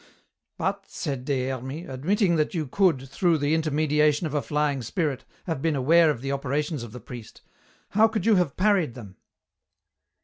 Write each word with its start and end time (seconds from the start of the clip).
"But," 0.57 0.85
said 0.87 1.25
Des 1.25 1.49
Hermies, 1.49 1.87
"admitting 1.87 2.35
that 2.37 2.55
you 2.55 2.65
could, 2.65 3.07
through 3.07 3.37
the 3.37 3.53
intermediation 3.53 4.25
of 4.25 4.33
a 4.33 4.41
flying 4.41 4.81
spirit, 4.81 5.25
have 5.45 5.61
been 5.61 5.75
aware 5.75 6.09
of 6.09 6.21
the 6.23 6.31
operations 6.31 6.81
of 6.81 6.91
the 6.91 6.99
priest, 6.99 7.43
how 7.89 8.07
could 8.07 8.25
you 8.25 8.33
have 8.33 8.57
parried 8.57 8.95
them?" 8.95 9.17